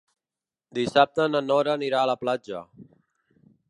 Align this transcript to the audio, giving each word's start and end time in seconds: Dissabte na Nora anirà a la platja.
Dissabte 0.77 1.27
na 1.35 1.43
Nora 1.51 1.77
anirà 1.81 2.03
a 2.03 2.11
la 2.13 2.19
platja. 2.25 2.67